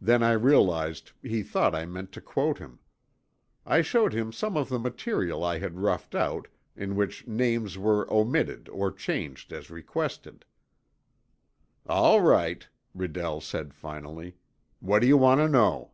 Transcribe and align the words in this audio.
Then 0.00 0.22
I 0.22 0.32
realized 0.32 1.12
he 1.20 1.42
thought 1.42 1.74
I 1.74 1.84
meant 1.84 2.10
to 2.12 2.22
quote 2.22 2.56
him. 2.56 2.78
I 3.66 3.82
showed 3.82 4.14
him 4.14 4.32
some 4.32 4.56
of 4.56 4.70
the 4.70 4.78
material 4.78 5.44
I 5.44 5.58
had 5.58 5.80
roughed 5.80 6.14
out, 6.14 6.48
in 6.74 6.96
which 6.96 7.26
names 7.26 7.76
were 7.76 8.10
omitted 8.10 8.70
or 8.70 8.90
changed 8.90 9.52
as 9.52 9.68
requested. 9.70 10.46
"All 11.86 12.22
right," 12.22 12.66
Redell 12.96 13.42
said 13.42 13.74
finally. 13.74 14.36
"What 14.80 15.00
do 15.00 15.06
you 15.06 15.18
want 15.18 15.40
to 15.42 15.48
know?" 15.50 15.90